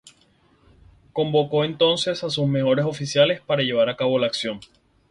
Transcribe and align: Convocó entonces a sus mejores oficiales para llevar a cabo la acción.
Convocó 1.13 1.63
entonces 1.63 2.23
a 2.23 2.31
sus 2.31 2.47
mejores 2.47 2.85
oficiales 2.85 3.39
para 3.39 3.61
llevar 3.61 3.87
a 3.87 3.95
cabo 3.97 4.17
la 4.17 4.25
acción. 4.25 4.59